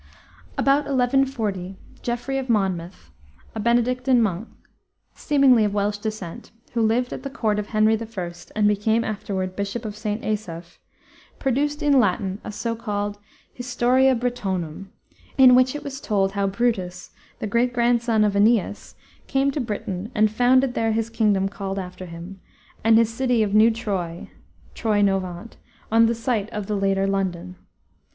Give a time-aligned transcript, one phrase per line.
[0.57, 3.11] About 1140 Geoffrey of Monmouth,
[3.53, 4.47] a Benedictine monk,
[5.13, 9.03] seemingly of Welsh descent, who lived at the court of Henry the First and became
[9.03, 10.23] afterward bishop of St.
[10.25, 10.79] Asaph,
[11.37, 13.19] produced in Latin a so called
[13.53, 14.89] Historia Britonum
[15.37, 18.95] in which it was told how Brutus, the great grandson of Aeneas,
[19.27, 22.41] came to Britain, and founded there his kingdom called after him,
[22.83, 24.31] and his city of New Troy
[24.73, 25.57] (Troynovant)
[25.91, 27.55] on the site of the later London.